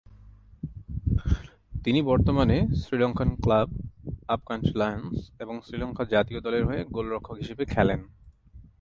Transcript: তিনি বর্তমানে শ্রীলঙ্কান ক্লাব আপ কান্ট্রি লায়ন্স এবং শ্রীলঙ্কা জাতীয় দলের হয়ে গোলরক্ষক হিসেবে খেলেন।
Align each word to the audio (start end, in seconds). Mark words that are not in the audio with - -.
তিনি 1.83 1.99
বর্তমানে 2.01 2.57
শ্রীলঙ্কান 2.81 3.29
ক্লাব 3.43 3.69
আপ 4.27 4.41
কান্ট্রি 4.45 4.73
লায়ন্স 4.75 5.17
এবং 5.39 5.55
শ্রীলঙ্কা 5.65 6.03
জাতীয় 6.05 6.39
দলের 6.41 6.63
হয়ে 6.65 6.81
গোলরক্ষক 6.85 7.35
হিসেবে 7.37 7.63
খেলেন। 7.65 8.01